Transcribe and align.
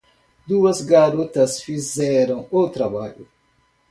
Duas 0.47 0.81
garotas 0.83 1.61
fizeram 1.61 2.47
o 2.49 2.67
trabalho. 2.67 3.27